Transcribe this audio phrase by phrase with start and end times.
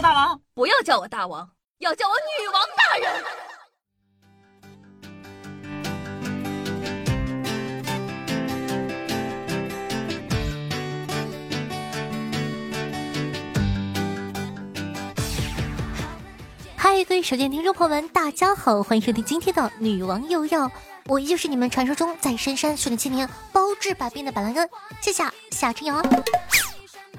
[0.00, 3.24] 大王，不要叫我大王，要叫我女王大人。
[16.76, 20.68] 嗨，各位手机听众朋友们，大家好，欢迎收听今天的《女王又要》，
[21.06, 24.68] 我依旧是你们传说中在深山修炼千年、包治百病的板蓝根，
[25.00, 26.02] 谢谢夏春阳。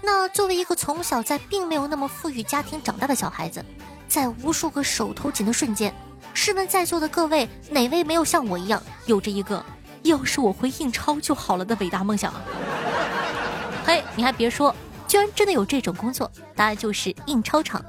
[0.05, 3.63] 那作为一个从小在并没有那么富裕家庭长大的小孩子，
[4.05, 5.95] 在无数个手头紧的瞬间，
[6.34, 9.63] 试问在座的各位，哪位没有像我一样有着一个
[10.03, 12.41] “要是我会印钞就好了”的伟大梦想啊？
[13.88, 14.76] 嘿，你还别说，
[15.07, 17.81] 居然真的有这种工作，答案就是印钞厂。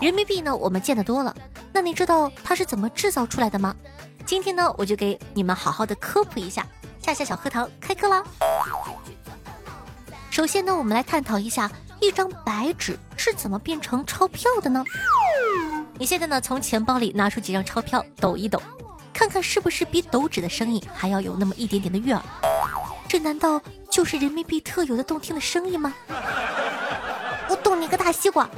[0.00, 1.34] 人民币呢，我们见得多了，
[1.72, 3.74] 那你知道它是怎么制造出来的吗？
[4.24, 6.64] 今天呢，我就给你们好好的科普一下。
[7.02, 8.22] 夏夏小课堂开课啦！
[10.38, 11.68] 首先呢，我们来探讨一下
[12.00, 14.84] 一张白纸是怎么变成钞票的呢？
[15.98, 18.62] 你现在呢，从钱包里拿出几张钞票，抖一抖，
[19.12, 22.22] 看看是不是比抖纸的声音还要有那么一点点的悦耳？
[23.08, 25.92] 这难道就是人民币特有的动听的声音吗？
[27.48, 28.48] 我动你个大西瓜！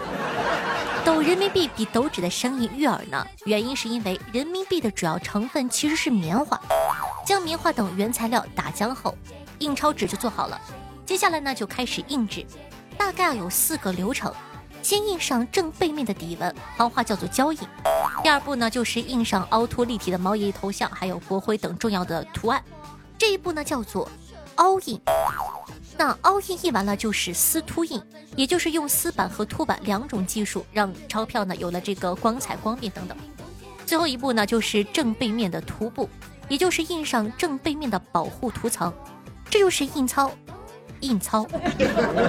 [1.03, 6.61] 抖人民币比抖纸的声音悦耳呢，原因是因为人民币的主要成分其实是棉花，
[7.25, 9.17] 将棉花等原材料打浆后，
[9.61, 10.61] 印钞纸就做好了。
[11.11, 12.47] 接下来呢，就开始印制，
[12.97, 14.33] 大概有四个流程：
[14.81, 17.59] 先印上正背面的底纹，行话叫做胶印；
[18.23, 22.63] 第二步呢，就是印上凹凸立体的毛爷爷头像，还有国徽等重要的图案，
[23.19, 24.09] 这一步呢叫做
[24.55, 25.01] 凹印。
[25.99, 28.01] 那凹印印完了就是丝凸印，
[28.37, 33.19] 也就是用丝板和凸板两种技术，让钞票呢有了这个光彩光面等等。
[33.85, 36.09] 最后一步呢就是正背面的涂布，
[36.49, 38.95] 也就是印上正背面的保护涂层。
[39.51, 40.31] 这就是印钞，
[41.01, 41.47] 印钞，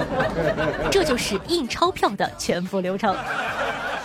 [0.90, 3.14] 这就是印钞票的全部流程。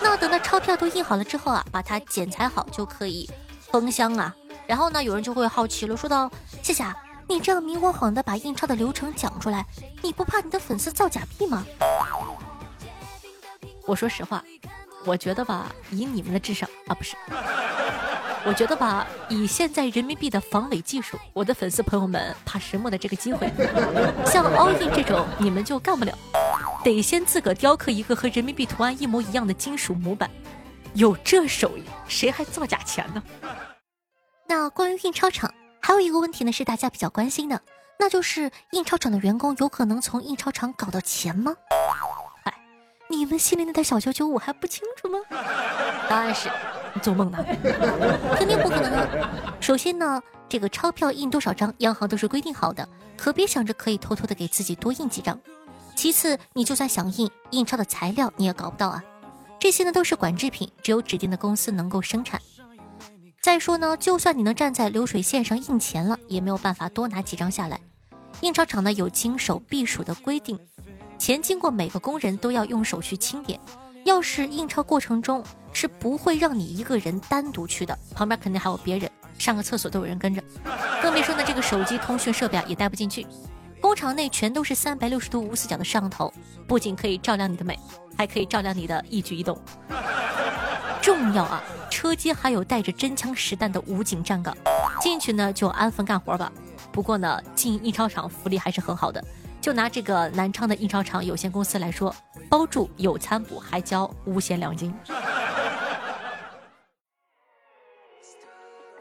[0.00, 3.28] 那等到钞票都印好了之后啊，把它剪裁好就可以
[3.70, 4.34] 封箱啊。
[4.66, 6.30] 然后呢，有人就会好奇了，说道
[6.62, 6.84] ：“谢谢。”
[7.30, 9.66] 你这样明晃晃的把印钞的流程讲出来，
[10.02, 11.66] 你不怕你的粉丝造假币吗？
[13.86, 14.42] 我说实话，
[15.04, 17.16] 我觉得吧，以你们的智商啊，不是，
[18.44, 23.50] 我觉得吧，以现在人民币的防伪技术，我的粉丝朋友们怕什么的这个机会，
[24.26, 26.12] 像凹印这种你们就干不了，
[26.84, 30.30] 得先自个雕刻一个和人民币图案一模一样的金属模板，
[30.94, 33.22] 有这手艺，谁还造假钱呢？
[34.46, 35.52] 那关于印钞厂。
[35.80, 37.62] 还有一个问题呢，是大家比较关心的，
[37.98, 41.54] 那就是印钞厂的员工有可能从印钞厂搞到钱吗？
[43.10, 45.18] 哎，你们心里那点小九九我还不清楚吗？
[46.08, 46.50] 答案是，
[46.94, 47.38] 你做梦呢，
[48.36, 49.30] 肯定不可能啊！
[49.60, 52.86] 首先呢，这个钞票印多少张，央行都是规定好的，
[53.16, 55.38] 可别想着可以偷偷的给自己多印几张。
[55.96, 59.02] 其次，你就算想印印钞的材料，你也搞不到啊，
[59.58, 62.40] 这些呢都是管制品，只有指定的公司能够生产。
[63.40, 67.80] 再说呢，就算你能站在流水线上印钱了，也没有办法多拿几张下来。
[68.42, 70.58] 印钞厂呢有经手避暑的规定，
[71.18, 73.58] 钱经过每个工人都要用手去清点。
[74.04, 80.42] 要是印钞过程中是不会让你一个人单独去的，旁边肯定还有别人，上个厕所都有人跟着。
[81.02, 83.26] 更别说呢，这个手机通讯设备啊也带不进去。
[83.80, 86.32] 工厂内全都是三百六十度无死角的摄像头，
[86.66, 87.78] 不仅可以照亮你的美，
[88.16, 89.58] 还可以照亮你的一举一动。
[91.02, 91.62] 重要啊！
[91.90, 94.56] 车间还有带着真枪实弹的武警站岗，
[95.00, 96.50] 进去呢就安分干活吧。
[96.92, 99.22] 不过呢，进印钞厂福利还是很好的。
[99.60, 102.14] 就拿这个南昌的印钞厂有限公司来说，
[102.48, 104.94] 包住有餐补，还交五险两金。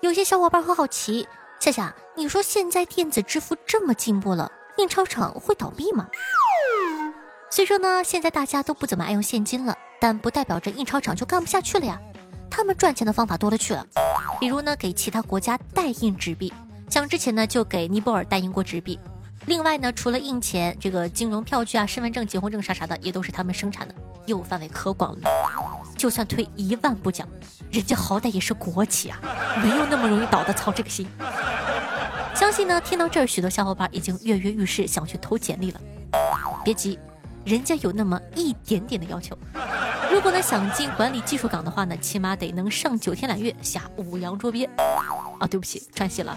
[0.01, 1.28] 有些小伙伴很好奇，
[1.59, 6.07] 夏夏，你说现在电子支付这么进步了，印钞厂会倒闭吗？
[7.50, 9.75] 虽说呢，现在大家都不怎么爱用现金了。
[10.00, 12.00] 但不代表着印钞厂就干不下去了呀，
[12.51, 13.84] 他们赚钱的方法多了去了，
[14.40, 16.53] 比如呢给其他国家代印纸币，
[16.88, 19.00] 像之前呢就给尼泊尔代印过纸币。
[19.47, 25.30] 另外呢，除了印钱，这个金融票据啊、身份证、结婚证啥啥的也都是他们生产的，业务范围可广了。
[25.97, 27.26] 就算退一万步讲，
[27.72, 29.17] 人家好歹也是国企啊，
[29.64, 31.08] 没有那么容易倒的操这个心。
[32.35, 35.79] 相信呢，听到这儿，许多小伙伴已经跃跃欲试，想去投简历了。
[36.66, 37.00] 别急，
[37.46, 39.38] 人家有那么一点点的要求。
[40.11, 44.70] 如果呢想进管理技术岗的话呢，起码得能上九天揽月，下五洋捉鳖。
[45.40, 46.35] 啊，对不起，串戏了。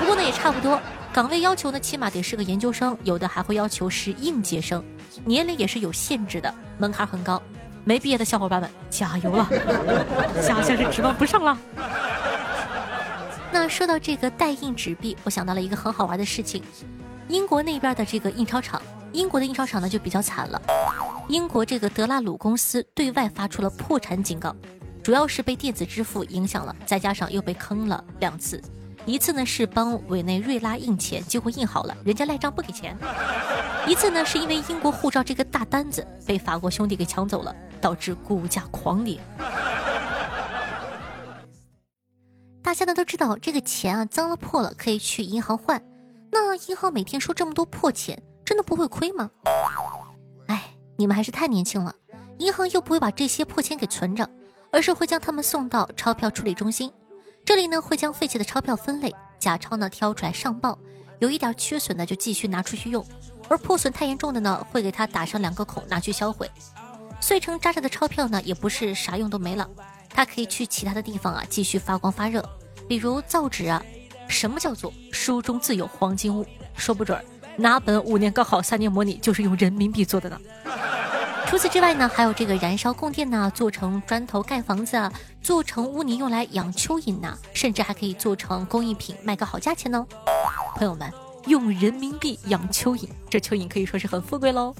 [0.00, 0.80] 不过呢也差不多，
[1.12, 4.82] 岗位要求呢起码得是个研究生，有的还会要求是应届生，
[5.26, 7.40] 年龄也是有限制的，门槛很高。
[7.84, 9.46] 没毕业的小伙伴们加油了，
[10.40, 11.58] 夏夏是指望不上了。
[13.52, 16.62] 那说到这个代印纸币，我想到了一个很好玩的事情，
[17.28, 18.80] 英国那边的这个印钞厂，
[19.12, 20.62] 英国的印钞厂呢就比较惨了。
[21.28, 24.56] 英国这个德拉鲁公司对外发出了破产警告，
[25.02, 28.62] 主要是被电子支付影响了，再加上又被坑了两次。
[29.04, 32.94] 一次呢是帮委内瑞拉印钱，结果印好了，人家赖账不给钱；
[33.86, 39.20] 一次呢是因为英国护照这个大单子被法国兄弟给抢走了，导致股价狂跌。
[42.62, 45.82] 大家呢都知道，这个钱啊脏了破了可以去银行换，
[46.30, 49.28] 那银行每天收这么多破钱，真的不会亏吗？
[50.46, 51.92] 哎，你们还是太年轻了，
[52.38, 54.30] 银行又不会把这些破钱给存着，
[54.70, 56.90] 而是会将它们送到钞票处理中心。
[57.44, 60.78] 这里呢会将废弃的钞票分类，假钞呢挑出来上报，
[61.18, 63.04] 有一点缺损的就继续拿出去用，
[63.48, 66.48] 而破损太严重的呢会给它打上两个孔拿去销毁。
[67.20, 69.68] 碎成渣渣的钞票呢也不是啥用都没了，
[70.08, 72.48] 它可以去其他的地方啊继续发光发热，
[72.88, 73.82] 比如造纸啊。
[74.28, 76.46] 什么叫做书中自有黄金屋？
[76.74, 77.22] 说不准
[77.56, 80.40] 哪本五年高考三年模拟就是用人民币做的呢。
[81.52, 85.12] 除此之外呢，还有这个燃烧供电呐，做成砖头盖房子啊，
[85.42, 90.06] 做成污泥用来养蚯蚓呐，甚至还可以做成工艺品卖个好价钱呢。
[90.76, 91.12] 朋友们，
[91.48, 94.74] 用人民币养蚯蚓，这蚯蚓可以说是很富贵喽。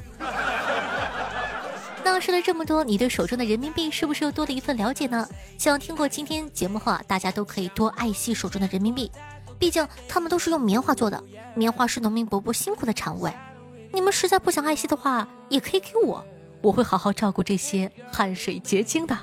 [2.02, 5.28] 那说了这么多，你对手中的人民币是不是又多了一份了解呢？
[5.58, 9.12] 希望听过今天节目后啊，大家都可以多爱惜手中的人民币，
[9.58, 11.22] 毕竟他们都是用棉花做的，
[11.54, 13.48] 棉花是农民伯伯辛苦的产物哎。
[13.92, 16.24] 你们实在不想爱惜的话，也可以给我。
[16.62, 19.18] 我会好好照顾这些汗水结晶的。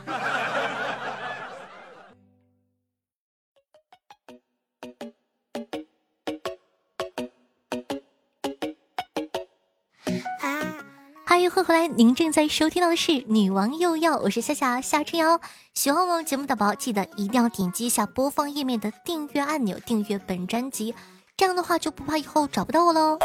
[11.25, 11.87] 欢迎回来！
[11.87, 15.39] 您正在收听到的是《女王又要》，我是夏夏夏春瑶。
[15.73, 20.93] 喜欢我们节目的宝宝，记得一定要点击一下播放页面的订阅按钮，订阅本专辑，
[21.37, 23.17] 这样的话就不怕以后找不到我喽。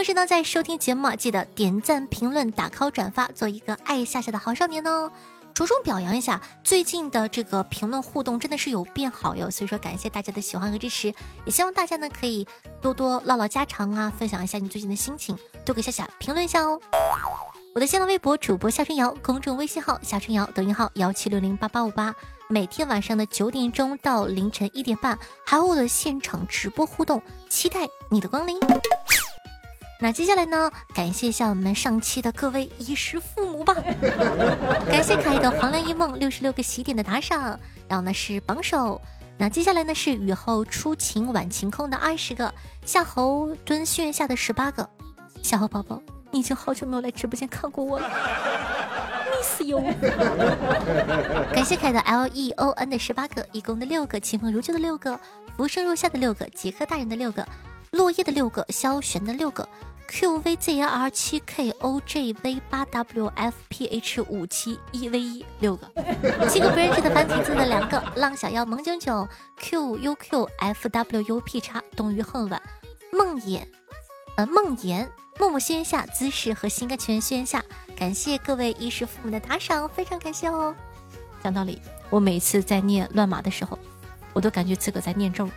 [0.00, 5.12] 同时呢，在收听节目，记得点赞、评论、打 call、转发，做一个爱夏夏的好少年哦！
[5.52, 9.50] 着重表扬一下最近的这个评论互动，真的是有变好哟。
[9.50, 11.08] 所以说，感谢大家的喜欢和支持，
[11.44, 12.48] 也希望大家呢可以
[12.80, 15.36] 多多唠唠家常啊，分享一下你最近的心情，
[15.66, 16.80] 多给夏夏评论一下哦。
[17.74, 22.14] 我的新浪微博主播夏春瑶，公众微信号夏春瑶，抖音号幺七六零八八五八，
[22.48, 27.20] 每天晚上的九点钟到凌晨一点半，还有我的现场直播互动，
[27.50, 28.58] 期待你的光临。
[30.02, 30.70] 那接下来呢？
[30.94, 33.74] 感谢一下我们上期的各位衣食父母吧。
[34.88, 38.98] 感谢可爱的黄粱一梦六十六个喜点的打赏，然后呢是榜首。
[39.36, 42.52] 那接下来呢是雨后初晴晚晴空的二十个，
[42.86, 44.88] 夏侯惇心愿下的十八个。
[45.42, 46.00] 夏侯宝宝，
[46.30, 48.08] 你已经好久没有来直播间看过我了，
[49.36, 49.80] miss you。
[51.52, 55.20] 感谢凯的 L E O N 的十八个，一共的六个，清风如旧的六个，
[55.58, 57.46] 浮生若夏的六个，杰克大人的六个，
[57.90, 59.68] 落叶的六个，萧玄的六个。
[60.10, 65.86] QVZR 七 KOJV 八 WFPH 五七一 V 一六个，
[66.48, 69.28] 七个不认识的繁体字的两个，浪小妖萌囧囧
[69.60, 72.60] QUQFWUP 叉冬雨恨晚
[73.12, 73.62] 梦魇，
[74.36, 75.08] 呃梦魇
[75.38, 77.64] 默默宣下姿势和心甘情愿宣下，
[77.96, 80.74] 感谢各位衣食父母的打赏，非常感谢哦。
[81.40, 81.80] 讲道理，
[82.10, 83.78] 我每次在念乱码的时候，
[84.32, 85.48] 我都感觉自个在念咒。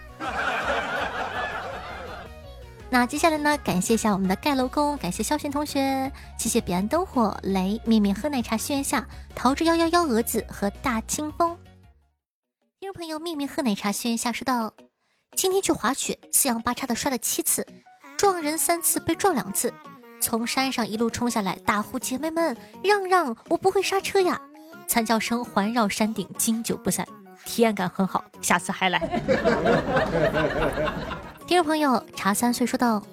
[2.93, 3.57] 那接下来呢？
[3.63, 9.03] 感谢一下我们的盖楼工，感谢肖璇同学，谢谢彼岸灯火雷面面喝奶茶心愿下
[9.33, 11.57] 桃之夭夭幺蛾子和大清风。
[12.79, 14.71] 听众朋友，面面喝奶茶心愿下说道：
[15.35, 17.65] 今天去滑雪，四仰八叉的摔了七次，
[18.15, 19.73] 撞人三次，被撞两次，
[20.21, 24.39] 从山上一路冲下来，大呼姐妹们让让，我不会刹车呀！
[24.85, 27.03] 惨叫声环绕山顶，经久不散，
[27.43, 28.99] 体验感很好，下次还来。
[31.45, 33.03] 听众朋友茶三岁说道：“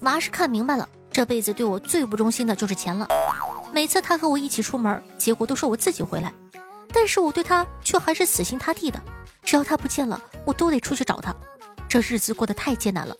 [0.00, 3.06] 娃是看明白了，这辈子对我最不忠心的就是钱了。
[3.72, 6.32] 每次他和我一起出门，结果都是我自己回来，
[6.92, 8.98] 但是我对他却还是死心塌地的。
[9.42, 11.34] 只要他不见了，我都得出去找他。
[11.88, 13.14] 这日子过得太艰难了，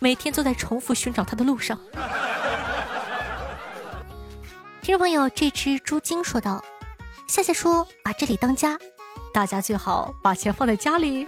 [0.00, 1.78] 每天都在重复寻找他的路上。
[4.82, 6.62] ”听众朋友这只猪精说道
[7.26, 8.78] ：“夏夏说把这里当家，
[9.32, 11.26] 大家最好把钱放在家里。”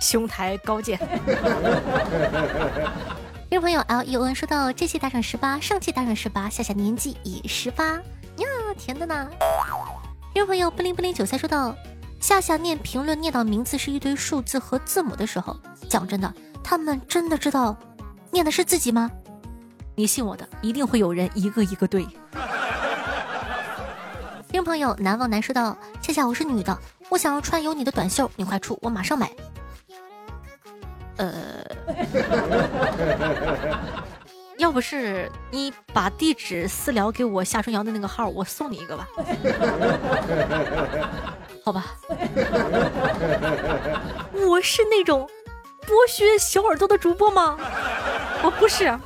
[0.00, 0.98] 兄台高见。
[3.48, 8.46] 听众朋友 L E O N 说到这期打赏十八，上期打赏十八，夏夏年纪已十八呀，
[8.78, 9.28] 甜的呢。
[10.32, 11.74] 听众朋友不灵不灵韭菜说到
[12.20, 15.56] 夏夏念评论念到名字是一堆数字和字母的时候，
[15.88, 17.76] 讲真的，他们真的知道
[18.30, 19.10] 念的是自己吗？
[19.96, 22.06] 你信我的，一定会有人一个一个对。
[24.48, 26.78] 听众朋友难忘难说到夏夏，我是女的，
[27.08, 29.30] 我想要穿有你的短袖，你快出，我马上买。
[31.20, 31.32] 呃，
[34.56, 39.06] 要不是你把地址私聊给我夏春瑶的那个号，我送你一个吧。
[41.62, 41.84] 好吧，
[44.32, 45.28] 我是那种
[45.82, 47.58] 剥削小耳朵的主播吗？
[48.42, 48.98] 我不是。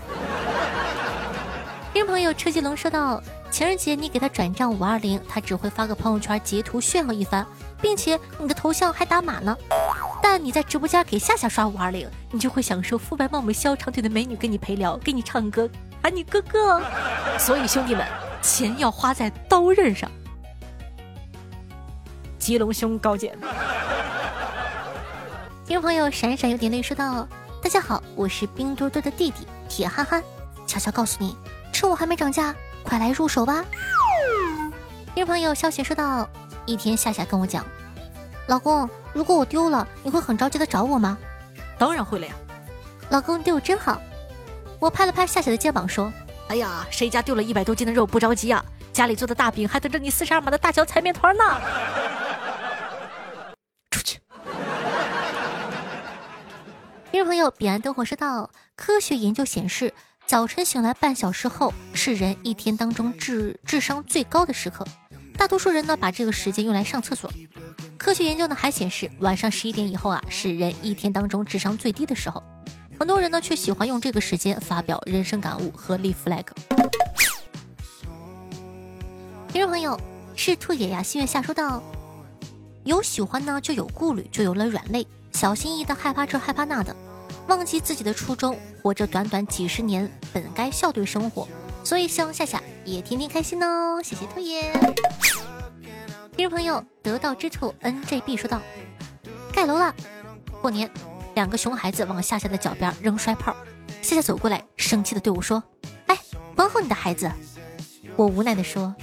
[1.92, 7.44] 听众朋友车继龙说到，情人节你给他转账五二零，他只会发个朋友圈截图炫耀一番，
[7.80, 9.58] 并且你的头像还打码呢。
[10.26, 15.68] 但你在直播间给夏夏刷五二零，你就会享受肤白貌美、小长腿的美女跟你陪聊，给你唱歌，
[16.02, 16.80] 喊你哥哥。
[17.38, 18.08] 所以兄弟们，
[18.40, 20.10] 钱要花在刀刃上。
[22.38, 23.36] 吉隆兄高见。
[25.66, 27.28] 听众朋友闪闪有点泪说道
[27.62, 30.24] ：“大家好，我是冰墩墩的弟弟铁憨憨，
[30.66, 31.36] 悄悄告诉你，
[31.70, 33.62] 趁我还没涨价，快来入手吧。”
[35.14, 36.26] 听众朋友消息说道
[36.64, 37.62] ：“一天夏夏跟我讲，
[38.46, 41.16] 老公，如果我丢了，你会很着急的找我吗？
[41.78, 42.34] 当然会了呀。
[43.10, 44.00] 老公你对我真好。
[44.80, 46.12] 我拍了拍夏夏的肩膀说
[46.48, 48.62] ：“哎呀，谁家丢了一百多斤的肉不着急啊？
[48.92, 51.44] 家里做的大饼还等着你四十二码的大脚踩面团呢。”
[53.90, 54.18] 出去
[57.12, 59.94] 听众朋友，彼岸灯火说道：科学研究显示，
[60.26, 64.84] 早晨醒来半小时后是人一天当中智智商最高的时刻。
[65.36, 67.30] 大多数人呢，把这个时间用来上厕所。
[67.98, 72.42] 科学研究呢还显示，晚上十一点以后啊，是人一天当中智商最低的时候。
[72.98, 76.44] 很多人呢，却喜欢用这个时间发表人生感悟和立 flag。
[79.48, 79.98] 听众朋友，
[80.36, 81.82] 是兔爷呀，心愿下说道：
[82.84, 85.06] 有喜欢呢，就有顾虑，就有了软肋。
[85.32, 86.94] 小心翼翼的害怕这害怕那的，
[87.48, 91.48] 忘记自己的初衷，活着短短几十年，本该笑对生活。
[91.84, 94.72] 所以希望夏夏也天天开心哦，谢谢兔爷。
[96.36, 98.60] 听众朋友，得道之兔 NJB 说道：
[99.52, 99.94] 盖楼了，
[100.62, 100.90] 过年，
[101.34, 103.54] 两个熊孩子往夏夏的脚边扔摔炮，
[104.00, 105.62] 夏夏走过来，生气的对我说
[106.08, 106.18] ：“哎，
[106.56, 107.30] 管好你的孩子。”
[108.16, 108.94] 我无奈的说：“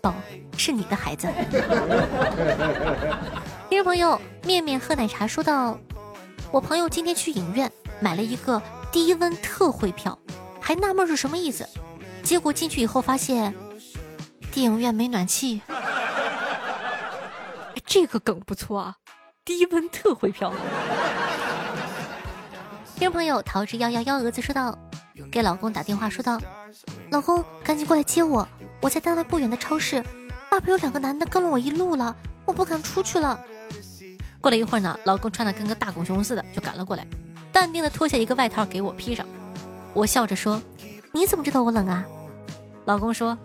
[0.00, 0.14] 宝，
[0.56, 1.26] 是你的孩子。”
[3.68, 5.76] 听众朋友，面面喝奶茶说道
[6.52, 7.70] ：“我朋友今天去影院
[8.00, 10.18] 买了一个低温特惠票，
[10.66, 11.64] 还纳闷是什么意思。
[12.24, 13.54] 结果进去以后发现，
[14.50, 15.62] 电影院没暖气。
[17.86, 18.96] 这个梗不错啊，
[19.44, 20.52] 低温特惠票。”
[22.98, 24.76] 听众朋友，桃之夭夭幺蛾子说道
[25.30, 26.40] ：“给老公打电话说道，
[27.12, 28.48] 老公赶紧过来接我，
[28.82, 30.02] 我在单位不远的超市，
[30.50, 33.38] 外边有两个男的跟了我一路了，我不敢出去了。”
[34.42, 37.06] 过了一会儿呢，老公穿的跟个大狗熊似的就赶了过来，
[37.52, 39.24] 淡定的脱下一个外套给我披上。
[39.96, 40.60] 我笑着说
[41.10, 42.04] ：“你怎么知道我冷啊？”
[42.84, 43.36] 老公说：“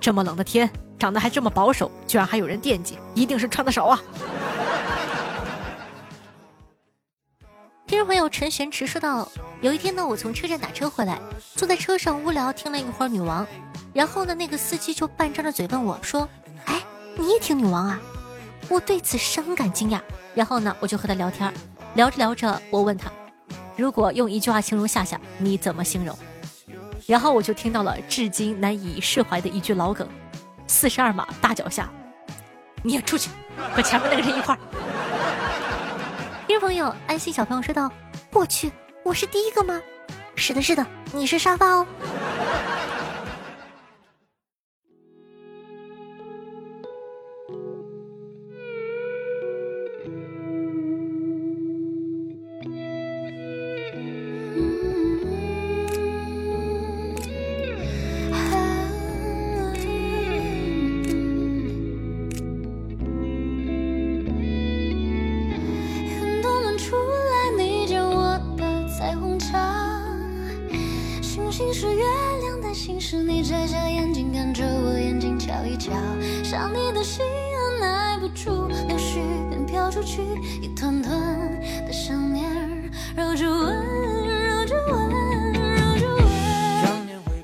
[0.00, 0.68] 这么冷的天，
[0.98, 4.02] 长得还这么保守，居然还有人惦记，一定是穿的少啊。”
[7.86, 9.30] 听众朋友陈玄池说道
[9.62, 11.20] ：“有一天呢，我从车站打车回来，
[11.54, 13.46] 坐在车上无聊听了一会儿女王，
[13.94, 16.28] 然后呢，那个司机就半张着嘴问我说
[16.66, 16.82] ：‘哎，
[17.16, 18.00] 你也听女王啊？’
[18.68, 20.00] 我对此深感惊讶。”
[20.34, 21.54] 然后呢，我就和他聊天，
[21.94, 23.12] 聊着聊着，我问他，
[23.78, 26.18] 如果用一句话形容夏夏，你怎么形容？
[27.06, 30.08] 然后我就听到了至今难以释怀的一句老梗：
[30.66, 31.88] 四十二码大脚下，
[32.82, 33.30] 你也出去，
[33.72, 34.58] 和前面那个人一块儿。
[36.48, 37.88] 听众朋友，安心小朋友说道
[38.34, 38.72] ：“我去，
[39.04, 39.80] 我是第一个吗？
[40.34, 41.86] 是的，是的，你是沙发哦。”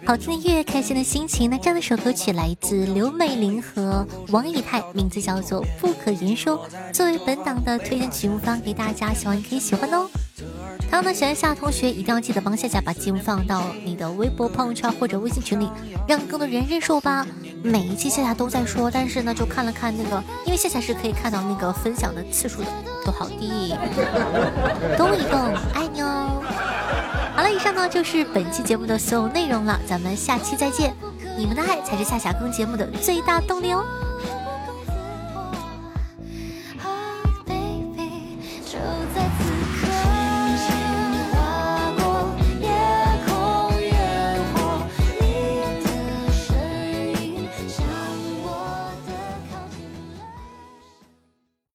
[0.06, 1.50] 好听的音乐，开心的心情。
[1.50, 10.06] 那这样的首歌曲来自刘美玲和王以太，名字叫做《不可言说》，作为本档的推荐曲目放给大家，希望你可以喜欢哦。
[10.78, 15.68] 同样呢，喜欢夏同学一定要记得帮夏夏把节目放到你的微博、朋友圈或者微信群里，
[16.06, 17.26] 让更多人认识我吧。
[17.66, 22.66] 每一期夏夏都在说，但是呢，就看了看那个，因为夏夏是可以看到那个分享的次数的，
[23.06, 23.74] 都好低。
[24.98, 25.40] 动一动，
[25.72, 26.42] 爱你哦。
[27.34, 30.94] 好了，以上呢就是本期节目的所有内容了，咱们下期再见。
[31.38, 33.82] 你们的爱才是夏夏更节目的最大动力哦。